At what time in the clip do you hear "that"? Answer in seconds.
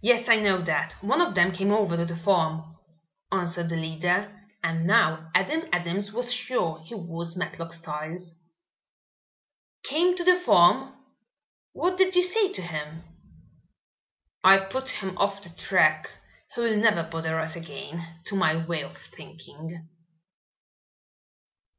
0.62-0.94